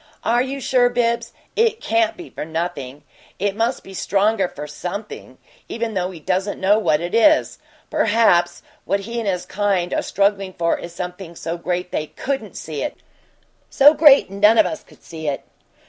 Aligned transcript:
"Are 0.23 0.41
you 0.41 0.59
sure, 0.59 0.89
Bibbs? 0.89 1.31
It 1.55 1.79
CAN'T 1.79 2.17
be 2.17 2.31
for 2.31 2.43
nothing; 2.43 3.03
it 3.37 3.55
must 3.55 3.83
be 3.83 3.93
stronger 3.93 4.47
for 4.47 4.65
something, 4.65 5.37
even 5.69 5.93
though 5.93 6.09
he 6.09 6.19
doesn't 6.19 6.59
know 6.59 6.79
what 6.79 7.01
it 7.01 7.13
is. 7.13 7.59
Perhaps 7.91 8.63
what 8.85 9.01
he 9.01 9.19
and 9.19 9.27
his 9.29 9.45
kind 9.45 9.93
are 9.93 10.01
struggling 10.01 10.53
for 10.53 10.75
is 10.75 10.91
something 10.91 11.35
so 11.35 11.55
great 11.55 11.91
they 11.91 12.07
COULDN'T 12.15 12.57
see 12.57 12.81
it 12.81 12.95
so 13.69 13.93
great 13.93 14.31
none 14.31 14.57
of 14.57 14.65
us 14.65 14.83
could 14.83 15.03
see 15.03 15.27
it." 15.27 15.43